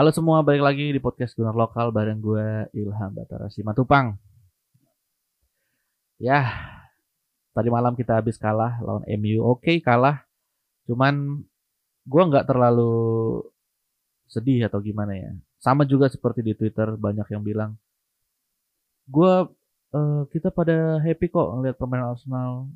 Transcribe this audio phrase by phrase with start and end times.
[0.00, 4.16] Halo semua, balik lagi di podcast Gunner Lokal bareng gue Ilham Batara Simatupang.
[6.16, 6.56] Ya,
[7.52, 9.44] tadi malam kita habis kalah lawan MU.
[9.44, 10.24] Oke, kalah.
[10.88, 11.44] Cuman
[12.08, 13.44] gue nggak terlalu
[14.24, 15.36] sedih atau gimana ya.
[15.60, 17.76] Sama juga seperti di Twitter banyak yang bilang,
[19.04, 19.52] gue
[19.92, 22.72] uh, kita pada happy kok ngeliat permainan Arsenal.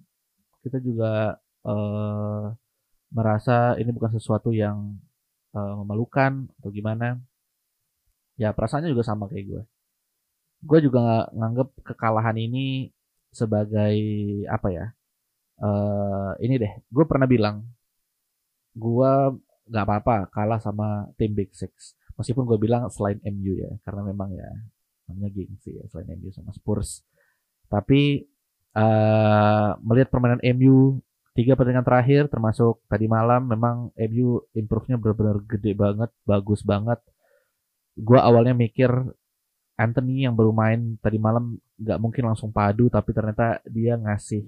[0.61, 2.53] Kita juga uh,
[3.09, 5.01] merasa ini bukan sesuatu yang
[5.55, 7.23] uh, memalukan atau gimana.
[8.35, 9.63] Ya perasaannya juga sama kayak gue.
[10.65, 12.91] Gue juga nganggep kekalahan ini
[13.31, 13.95] sebagai
[14.51, 14.87] apa ya
[15.63, 16.73] uh, ini deh.
[16.91, 17.63] Gue pernah bilang
[18.75, 19.13] gue
[19.71, 21.95] nggak apa-apa kalah sama tim Big Six.
[22.19, 24.51] Meskipun gue bilang selain MU ya karena memang ya
[25.11, 27.03] namanya gengsi ya selain MU sama Spurs.
[27.71, 28.23] Tapi
[28.75, 30.99] uh, melihat permainan MU
[31.35, 37.03] tiga pertandingan terakhir termasuk tadi malam memang MU improve-nya benar-benar gede banget, bagus banget.
[37.99, 38.91] Gua awalnya mikir
[39.75, 44.47] Anthony yang baru main tadi malam nggak mungkin langsung padu tapi ternyata dia ngasih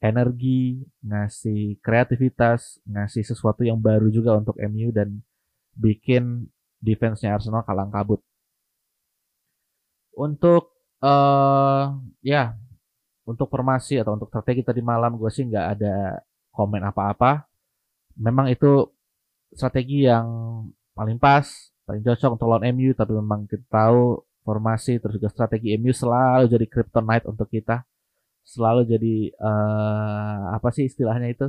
[0.00, 5.20] energi, ngasih kreativitas, ngasih sesuatu yang baru juga untuk MU dan
[5.76, 6.48] bikin
[6.80, 8.20] defense-nya Arsenal kalang kabut.
[10.14, 10.72] Untuk
[11.04, 12.56] uh, ya
[13.24, 16.20] untuk formasi atau untuk strategi tadi malam gue sih nggak ada
[16.52, 17.48] komen apa-apa.
[18.20, 18.92] Memang itu
[19.50, 20.26] strategi yang
[20.94, 22.92] paling pas, paling cocok untuk lawan MU.
[22.92, 27.82] Tapi memang kita tahu formasi terus juga strategi MU selalu jadi kryptonite untuk kita.
[28.44, 31.48] Selalu jadi uh, apa sih istilahnya itu?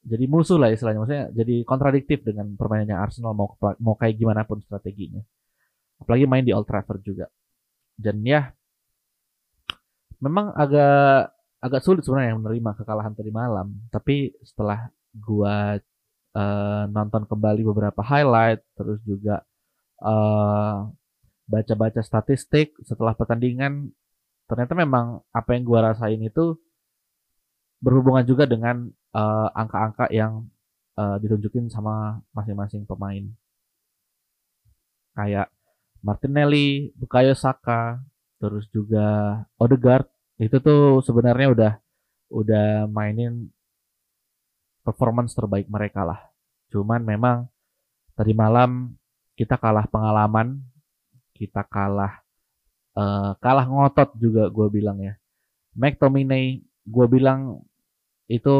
[0.00, 1.04] Jadi musuh lah istilahnya.
[1.04, 3.52] Maksudnya jadi kontradiktif dengan permainannya Arsenal mau
[3.84, 5.20] mau kayak gimana pun strateginya.
[6.00, 7.28] Apalagi main di Old Trafford juga.
[8.00, 8.48] Dan ya
[10.20, 13.76] memang agak agak sulit sebenarnya menerima kekalahan tadi malam.
[13.92, 15.76] Tapi setelah gua
[16.36, 19.44] uh, nonton kembali beberapa highlight, terus juga
[20.00, 20.88] uh,
[21.50, 23.92] baca-baca statistik setelah pertandingan,
[24.48, 26.56] ternyata memang apa yang gua rasain itu
[27.80, 30.44] berhubungan juga dengan uh, angka-angka yang
[31.00, 33.24] uh, ditunjukin sama masing-masing pemain.
[35.16, 35.48] Kayak
[36.00, 38.00] Martinelli, Bukayo Saka,
[38.40, 40.08] terus juga Odegaard
[40.40, 41.72] itu tuh sebenarnya udah
[42.32, 43.52] udah mainin
[44.80, 46.20] performance terbaik mereka lah.
[46.72, 47.44] Cuman memang
[48.16, 48.96] tadi malam
[49.36, 50.64] kita kalah pengalaman,
[51.36, 52.24] kita kalah
[52.96, 55.14] uh, kalah ngotot juga gue bilang ya.
[55.76, 57.60] McTominay gue bilang
[58.26, 58.56] itu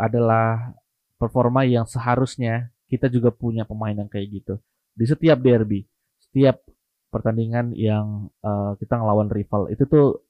[0.00, 0.72] adalah
[1.20, 4.54] performa yang seharusnya kita juga punya pemain yang kayak gitu
[4.96, 5.86] di setiap derby,
[6.18, 6.58] setiap
[7.08, 10.28] pertandingan yang uh, kita ngelawan rival itu tuh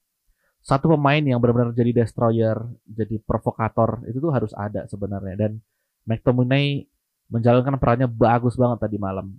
[0.63, 5.53] satu pemain yang benar-benar jadi destroyer, jadi provokator itu tuh harus ada sebenarnya dan
[6.05, 6.85] McTominay
[7.31, 9.33] menjalankan perannya bagus banget tadi malam.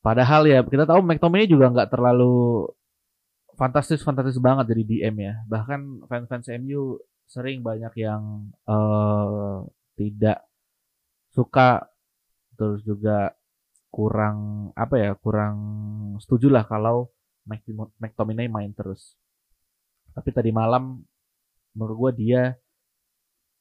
[0.00, 2.66] Padahal ya kita tahu McTominay juga nggak terlalu
[3.54, 5.34] fantastis fantastis banget jadi DM ya.
[5.46, 9.64] Bahkan fans-fans MU sering banyak yang uh,
[9.96, 10.44] tidak
[11.34, 11.88] suka
[12.54, 13.34] terus juga
[13.94, 15.54] kurang apa ya kurang
[16.18, 17.14] setuju lah kalau
[18.02, 19.14] McTominay main terus.
[20.10, 20.98] Tapi tadi malam
[21.78, 22.42] menurut gue dia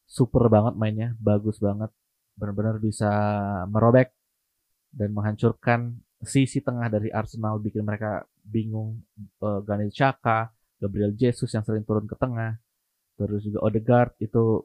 [0.10, 1.94] super banget mainnya bagus banget.
[2.34, 3.12] Benar-benar bisa
[3.70, 4.10] merobek
[4.90, 9.04] dan menghancurkan sisi tengah dari Arsenal bikin mereka bingung
[9.44, 10.50] uh, Granit Xhaka
[10.82, 12.58] Gabriel Jesus yang sering turun ke tengah
[13.20, 14.64] terus juga Odegaard itu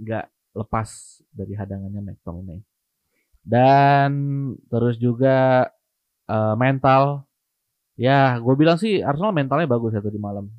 [0.00, 2.73] nggak lepas dari hadangannya McTominay
[3.44, 4.10] dan
[4.72, 5.68] terus juga
[6.26, 7.28] uh, mental.
[7.94, 10.50] Ya gue bilang sih Arsenal mentalnya bagus ya tadi malam.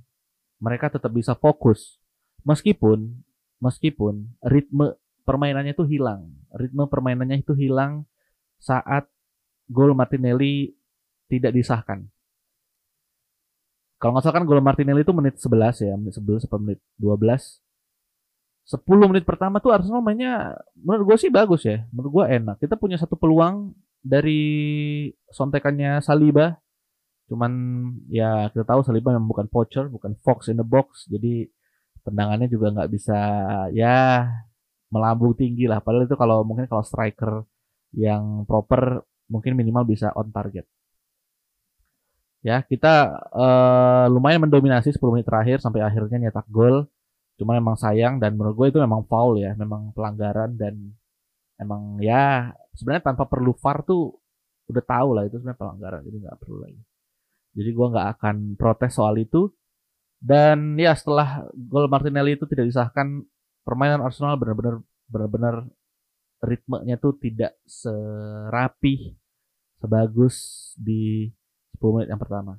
[0.62, 2.00] Mereka tetap bisa fokus.
[2.46, 3.12] Meskipun
[3.60, 4.96] meskipun ritme
[5.28, 6.32] permainannya itu hilang.
[6.56, 8.08] Ritme permainannya itu hilang
[8.62, 9.10] saat
[9.68, 10.72] gol Martinelli
[11.28, 12.08] tidak disahkan.
[14.00, 17.65] Kalau nggak salah kan gol Martinelli itu menit 11 ya menit 11 atau menit 12
[18.66, 21.86] 10 menit pertama tuh Arsenal mainnya menurut gue sih bagus ya.
[21.94, 22.58] Menurut gue enak.
[22.58, 24.42] Kita punya satu peluang dari
[25.30, 26.58] sontekannya Saliba.
[27.30, 27.52] Cuman
[28.10, 31.06] ya kita tahu Saliba memang bukan poacher, bukan fox in the box.
[31.06, 31.46] Jadi
[32.02, 33.18] tendangannya juga nggak bisa
[33.70, 34.26] ya
[34.90, 35.78] melambung tinggi lah.
[35.86, 37.46] Padahal itu kalau mungkin kalau striker
[37.94, 40.66] yang proper mungkin minimal bisa on target.
[42.42, 46.90] Ya kita uh, lumayan mendominasi 10 menit terakhir sampai akhirnya nyetak gol
[47.36, 50.96] Cuma memang sayang dan menurut gue itu memang foul ya, memang pelanggaran dan
[51.60, 54.16] emang ya sebenarnya tanpa perlu VAR tuh
[54.66, 56.82] udah tahu lah itu sebenarnya pelanggaran jadi nggak perlu lagi.
[57.56, 59.48] Jadi gue nggak akan protes soal itu.
[60.20, 63.22] Dan ya setelah gol Martinelli itu tidak disahkan,
[63.62, 65.56] permainan Arsenal benar-benar benar-benar
[66.42, 69.14] ritmenya tuh tidak serapi
[69.80, 70.36] sebagus
[70.78, 71.30] di
[71.78, 72.58] 10 menit yang pertama.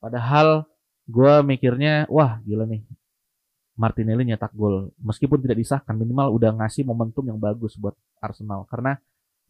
[0.00, 0.64] Padahal
[1.04, 2.84] gue mikirnya, wah gila nih,
[3.74, 4.94] Martinelli nyetak gol.
[5.02, 8.66] Meskipun tidak disahkan, minimal udah ngasih momentum yang bagus buat Arsenal.
[8.70, 8.94] Karena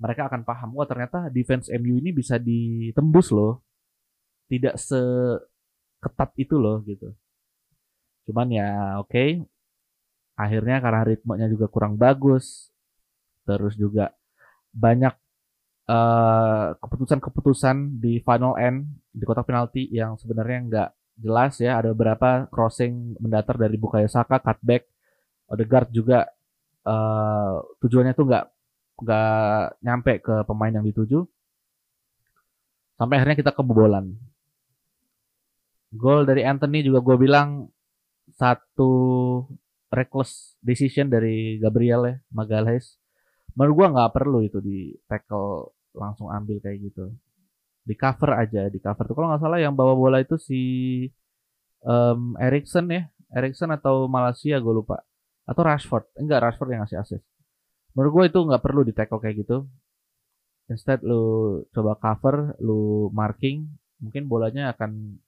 [0.01, 3.61] mereka akan paham, wah ternyata defense MU ini bisa ditembus loh.
[4.49, 7.13] Tidak seketat itu loh gitu.
[8.29, 9.13] Cuman ya oke.
[9.13, 9.31] Okay.
[10.35, 12.73] Akhirnya karena ritmenya juga kurang bagus.
[13.45, 14.17] Terus juga
[14.73, 15.15] banyak
[15.89, 22.51] eh, keputusan-keputusan di final end di kotak penalti yang sebenarnya nggak jelas ya ada beberapa
[22.51, 24.91] crossing mendatar dari Bukayo Saka cutback
[25.47, 26.27] Odegaard juga
[26.89, 28.47] uh, tujuannya tuh nggak
[29.05, 31.27] nggak nyampe ke pemain yang dituju.
[32.95, 34.15] Sampai akhirnya kita kebobolan.
[35.95, 37.71] Gol dari Anthony juga gue bilang
[38.35, 38.91] satu
[39.95, 42.99] reckless decision dari Gabriel ya Magalhaes.
[43.55, 47.15] Menurut gue nggak perlu itu di tackle langsung ambil kayak gitu
[47.85, 49.15] di cover aja di cover tuh.
[49.15, 50.61] Kalau nggak salah yang bawa bola itu si
[51.85, 53.07] um, Erikson ya.
[53.31, 55.05] Erikson atau Malaysia gue lupa.
[55.45, 56.17] Atau Rashford.
[56.17, 57.25] Enggak Rashford yang ngasih assist.
[57.93, 59.69] Menurut gue itu nggak perlu di tackle kayak gitu.
[60.73, 63.69] Instead lu coba cover lu marking
[64.01, 65.21] mungkin bolanya akan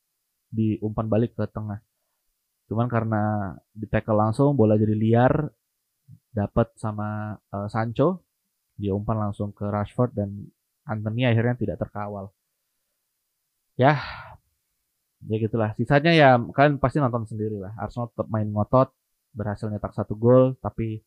[0.49, 1.85] diumpan balik ke tengah.
[2.73, 5.53] Cuman karena di tackle langsung bola jadi liar
[6.33, 8.25] dapat sama uh, Sancho
[8.77, 10.53] dia umpan langsung ke Rashford dan
[10.85, 12.36] Anthony akhirnya tidak terkawal
[13.77, 14.01] ya
[15.27, 15.73] ya gitulah.
[15.79, 18.93] Sisanya ya kalian pasti nonton sendiri lah Arsenal tetap main ngotot
[19.37, 21.05] berhasil nyetak satu gol tapi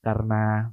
[0.00, 0.72] karena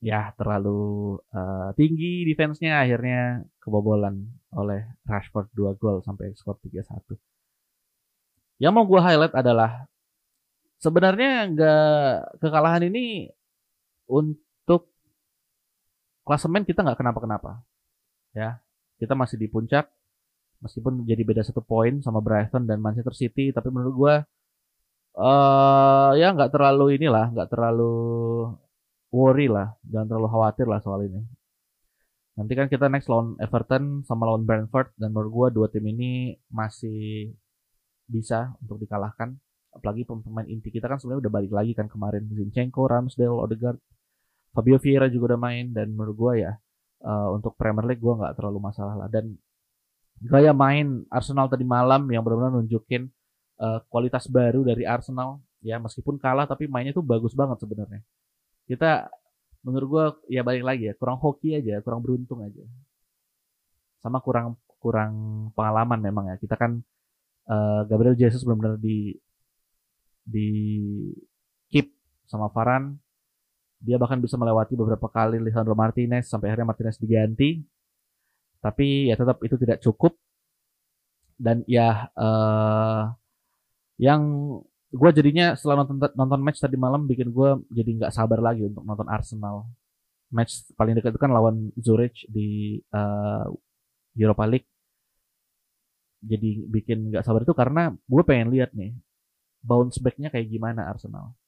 [0.00, 7.16] ya terlalu uh, tinggi defense-nya akhirnya kebobolan oleh Rashford dua gol sampai skor 3-1
[8.56, 9.84] yang mau gue highlight adalah
[10.80, 13.28] sebenarnya nggak kekalahan ini
[14.08, 14.92] untuk
[16.24, 17.60] klasemen kita nggak kenapa-kenapa.
[18.32, 18.60] Ya
[18.96, 19.92] kita masih di puncak
[20.62, 24.14] meskipun jadi beda satu poin sama Brighton dan Manchester City tapi menurut gue
[25.20, 27.94] uh, ya nggak terlalu inilah nggak terlalu
[29.14, 31.24] worry lah jangan terlalu khawatir lah soal ini.
[32.36, 36.36] Nanti kan kita next lawan Everton sama lawan Brentford dan menurut gue dua tim ini
[36.52, 37.32] masih
[38.04, 39.32] bisa untuk dikalahkan.
[39.72, 42.28] Apalagi pemain inti kita kan sebenarnya udah balik lagi kan kemarin.
[42.28, 43.80] Zinchenko, Ramsdale, Odegaard,
[44.52, 46.52] Fabio Vieira juga udah main dan menurut gue ya
[47.08, 49.08] uh, untuk Premier League gue nggak terlalu masalah lah.
[49.08, 49.32] Dan
[50.22, 53.08] gaya main Arsenal tadi malam yang benar-benar nunjukin
[53.60, 58.00] uh, kualitas baru dari Arsenal ya meskipun kalah tapi mainnya tuh bagus banget sebenarnya
[58.66, 59.12] kita
[59.66, 60.04] menurut gue
[60.36, 62.62] ya balik lagi ya kurang hoki aja kurang beruntung aja
[64.00, 65.12] sama kurang kurang
[65.52, 66.80] pengalaman memang ya kita kan
[67.50, 69.16] uh, Gabriel Jesus benar-benar di
[70.26, 70.50] di
[71.70, 71.94] keep
[72.26, 72.98] sama Varan.
[73.78, 77.62] Dia bahkan bisa melewati beberapa kali Lisandro Martinez sampai akhirnya Martinez diganti.
[78.66, 80.18] Tapi ya tetap itu tidak cukup.
[81.38, 83.14] Dan ya uh,
[84.02, 84.22] yang
[84.90, 88.82] gue jadinya setelah nonton nonton match tadi malam bikin gue jadi nggak sabar lagi untuk
[88.82, 89.70] nonton Arsenal.
[90.34, 93.46] Match paling dekat itu kan lawan Zurich di uh,
[94.18, 94.66] Europa League.
[96.26, 98.98] Jadi bikin nggak sabar itu karena gue pengen lihat nih
[99.62, 101.38] bounce back-nya kayak gimana Arsenal.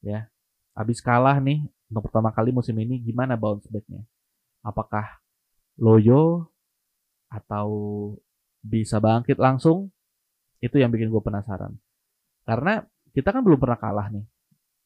[0.00, 0.32] Ya.
[0.72, 4.00] Habis kalah nih untuk pertama kali musim ini gimana bounce back-nya?
[4.64, 5.20] Apakah
[5.78, 6.50] loyo
[7.30, 7.68] atau
[8.60, 9.88] bisa bangkit langsung?
[10.58, 11.78] Itu yang bikin gue penasaran.
[12.42, 12.82] Karena
[13.14, 14.26] kita kan belum pernah kalah nih.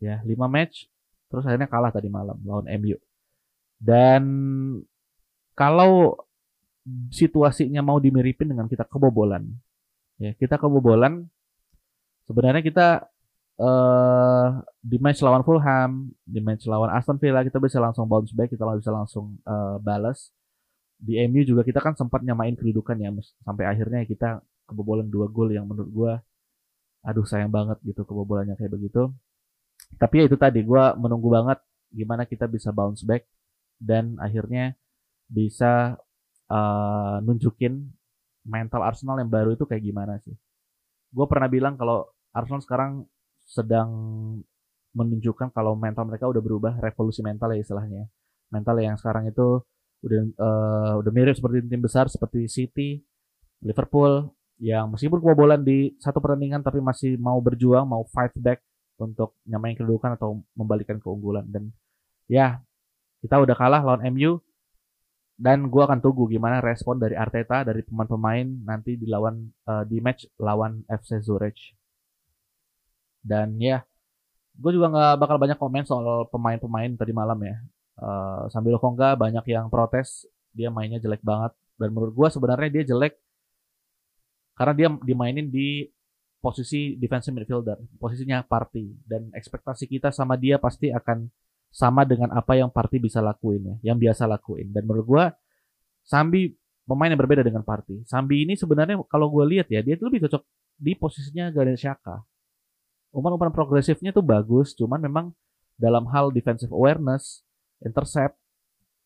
[0.03, 0.93] Ya, 5 match
[1.33, 3.01] terus akhirnya kalah tadi malam lawan MU.
[3.81, 4.23] Dan
[5.57, 6.21] kalau
[7.09, 9.49] situasinya mau dimiripin dengan kita kebobolan,
[10.21, 11.25] ya kita kebobolan
[12.29, 12.89] sebenarnya kita
[13.57, 18.53] uh, di match lawan Fulham, di match lawan Aston Villa kita bisa langsung bounce back,
[18.53, 20.29] kita bisa langsung uh, balas.
[21.03, 23.11] Di MU juga kita kan sempat nyamain kedudukan ya
[23.43, 24.39] sampai akhirnya kita
[24.71, 26.13] kebobolan dua gol yang menurut gue
[27.03, 29.11] aduh sayang banget gitu kebobolannya kayak begitu.
[29.99, 31.59] Tapi ya itu tadi gue menunggu banget
[31.91, 33.27] gimana kita bisa bounce back
[33.83, 34.79] dan akhirnya
[35.27, 35.99] bisa
[36.47, 37.91] uh, nunjukin
[38.47, 40.35] mental Arsenal yang baru itu kayak gimana sih.
[41.11, 42.93] Gue pernah bilang kalau Arsenal sekarang
[43.43, 43.91] sedang
[44.93, 48.07] menunjukkan kalau mental mereka udah berubah, revolusi mental ya istilahnya.
[48.53, 49.65] Mental yang sekarang itu
[50.03, 52.99] udah uh, udah mirip seperti tim besar seperti City,
[53.63, 54.31] Liverpool
[54.63, 58.63] yang meskipun kebobolan di satu pertandingan tapi masih mau berjuang, mau fight back
[58.99, 61.71] untuk nyamain kedudukan atau membalikan keunggulan dan
[62.31, 62.63] ya
[63.23, 64.39] kita udah kalah lawan MU
[65.39, 69.99] dan gue akan tunggu gimana respon dari Arteta dari pemain-pemain nanti di lawan uh, di
[69.99, 71.75] match lawan FC Zurich
[73.23, 73.83] dan ya
[74.53, 77.57] gue juga nggak bakal banyak komen soal pemain-pemain tadi malam ya.
[77.93, 80.25] Uh, sambil Konga banyak yang protes
[80.57, 83.21] dia mainnya jelek banget dan menurut gue sebenarnya dia jelek
[84.57, 85.85] karena dia dimainin di
[86.43, 91.31] posisi defensive midfielder, posisinya Party dan ekspektasi kita sama dia pasti akan
[91.73, 94.73] sama dengan apa yang Party bisa lakuin ya, yang biasa lakuin.
[94.75, 95.25] Dan menurut gua
[96.03, 96.51] Sambi
[96.83, 98.03] pemain yang berbeda dengan Party.
[98.05, 100.43] Sambi ini sebenarnya kalau gue lihat ya, dia lebih cocok
[100.77, 102.27] di posisinya Garen Shaka.
[103.15, 105.27] Umpan-umpan progresifnya tuh bagus, cuman memang
[105.79, 107.47] dalam hal defensive awareness,
[107.85, 108.39] intercept,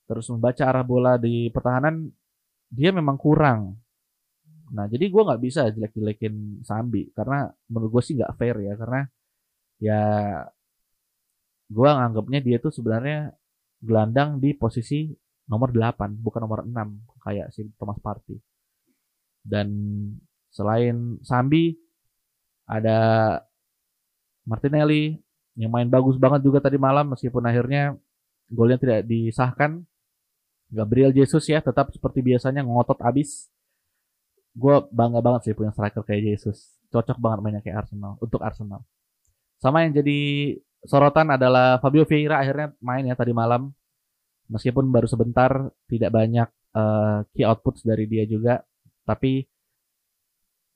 [0.06, 2.06] terus membaca arah bola di pertahanan
[2.70, 3.74] dia memang kurang
[4.74, 9.00] Nah jadi gue nggak bisa jelek-jelekin Sambi karena menurut gue sih nggak fair ya karena
[9.78, 10.02] ya
[11.70, 13.30] gue nganggapnya dia tuh sebenarnya
[13.78, 15.06] gelandang di posisi
[15.46, 18.38] nomor 8 bukan nomor 6 kayak si Thomas Partey.
[19.46, 19.68] Dan
[20.50, 21.70] selain Sambi
[22.66, 22.98] ada
[24.42, 25.14] Martinelli
[25.54, 27.94] yang main bagus banget juga tadi malam meskipun akhirnya
[28.50, 29.82] golnya tidak disahkan.
[30.66, 33.46] Gabriel Jesus ya tetap seperti biasanya ngotot abis
[34.56, 36.80] gue bangga banget sih punya striker kayak Jesus.
[36.88, 38.80] Cocok banget mainnya kayak Arsenal untuk Arsenal.
[39.60, 40.18] Sama yang jadi
[40.84, 43.70] sorotan adalah Fabio Vieira akhirnya main ya tadi malam.
[44.46, 45.50] Meskipun baru sebentar,
[45.90, 48.62] tidak banyak uh, key outputs dari dia juga,
[49.02, 49.42] tapi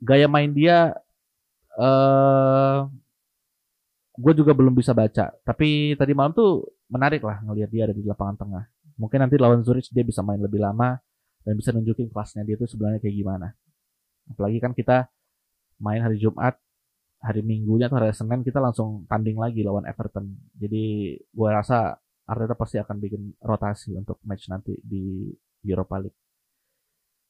[0.02, 0.90] gaya main dia
[1.78, 2.78] uh, eh,
[4.18, 5.30] gue juga belum bisa baca.
[5.46, 8.64] Tapi tadi malam tuh menarik lah ngelihat dia ada di lapangan tengah.
[9.00, 10.98] Mungkin nanti lawan Zurich dia bisa main lebih lama
[11.46, 13.48] dan bisa nunjukin kelasnya dia tuh sebenarnya kayak gimana.
[14.28, 15.08] Apalagi kan kita
[15.80, 16.60] main hari Jumat,
[17.22, 20.36] hari Minggunya atau hari Senin kita langsung tanding lagi lawan Everton.
[20.58, 21.96] Jadi gue rasa
[22.30, 25.34] Arteta pasti akan bikin rotasi untuk match nanti di
[25.66, 26.18] Europa League.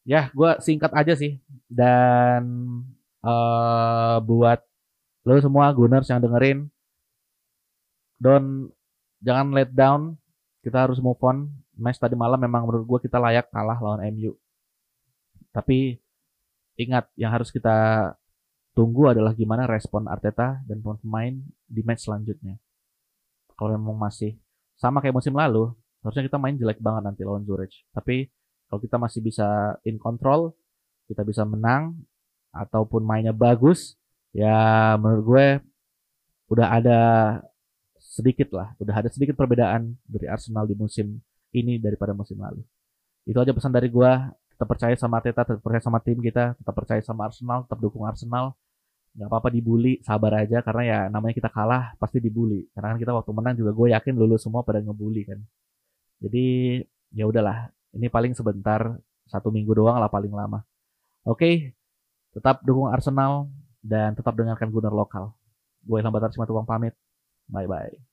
[0.05, 1.41] Ya, gue singkat aja sih.
[1.65, 2.43] Dan
[3.25, 4.61] uh, buat
[5.25, 6.69] lo semua Gunners yang dengerin,
[8.21, 8.69] don
[9.25, 10.17] jangan let down.
[10.61, 11.49] Kita harus move on.
[11.81, 14.37] Match tadi malam memang menurut gue kita layak kalah lawan MU.
[15.53, 15.97] Tapi
[16.77, 18.13] ingat yang harus kita
[18.77, 21.35] tunggu adalah gimana respon Arteta dan pemain
[21.65, 22.57] di match selanjutnya.
[23.57, 24.37] Kalau memang masih
[24.81, 27.85] sama kayak musim lalu, harusnya kita main jelek banget nanti lawan Zurich.
[27.93, 28.29] Tapi
[28.69, 30.57] kalau kita masih bisa in control,
[31.11, 32.01] kita bisa menang
[32.55, 34.01] ataupun mainnya bagus,
[34.33, 35.47] ya menurut gue
[36.51, 37.01] udah ada
[38.11, 41.23] sedikit lah, udah ada sedikit perbedaan dari Arsenal di musim
[41.55, 42.67] ini daripada musim lalu.
[43.23, 44.13] Itu aja pesan dari gue
[44.51, 48.03] tetap percaya sama Arteta, tetap percaya sama tim kita, tetap percaya sama Arsenal, tetap dukung
[48.05, 48.59] Arsenal.
[49.15, 52.67] Gak apa-apa dibully, sabar aja karena ya namanya kita kalah pasti dibully.
[52.75, 55.39] Karena kan kita waktu menang juga gue yakin lulus semua pada ngebully kan.
[56.21, 56.77] Jadi
[57.15, 58.99] ya udahlah, ini paling sebentar,
[59.31, 60.67] satu minggu doang lah paling lama.
[61.25, 61.73] Oke,
[62.35, 63.49] tetap dukung Arsenal
[63.81, 65.33] dan tetap dengarkan Gunner lokal.
[65.81, 66.93] Gue Ilham Batar Simatupang pamit.
[67.51, 68.10] Bye bye.